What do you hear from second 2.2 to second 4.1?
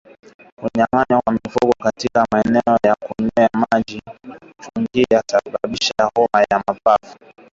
maeneo ya kunywea maji